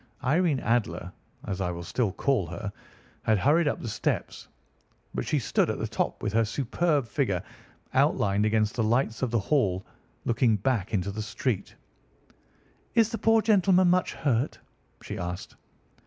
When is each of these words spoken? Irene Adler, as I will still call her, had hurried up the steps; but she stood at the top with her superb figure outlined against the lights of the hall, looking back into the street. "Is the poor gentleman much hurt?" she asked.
Irene 0.23 0.59
Adler, 0.61 1.11
as 1.45 1.61
I 1.61 1.69
will 1.69 1.83
still 1.83 2.11
call 2.11 2.47
her, 2.47 2.73
had 3.21 3.37
hurried 3.37 3.67
up 3.67 3.79
the 3.79 3.87
steps; 3.87 4.47
but 5.13 5.27
she 5.27 5.37
stood 5.37 5.69
at 5.69 5.77
the 5.77 5.85
top 5.87 6.23
with 6.23 6.33
her 6.33 6.43
superb 6.43 7.05
figure 7.07 7.43
outlined 7.93 8.43
against 8.43 8.73
the 8.73 8.83
lights 8.83 9.21
of 9.21 9.29
the 9.29 9.37
hall, 9.37 9.85
looking 10.25 10.55
back 10.57 10.91
into 10.95 11.11
the 11.11 11.21
street. 11.21 11.75
"Is 12.95 13.09
the 13.09 13.19
poor 13.19 13.43
gentleman 13.43 13.91
much 13.91 14.13
hurt?" 14.13 14.57
she 15.03 15.19
asked. 15.19 15.55